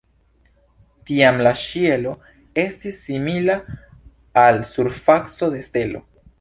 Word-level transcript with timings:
Tiam 1.09 1.37
la 1.47 1.51
ĉielo 1.63 2.15
estis 2.63 2.99
simila 3.05 3.59
al 4.47 4.61
surfaco 4.75 5.55
de 5.57 5.65
stelo. 5.71 6.07